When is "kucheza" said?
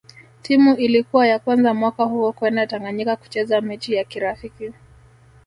3.15-3.61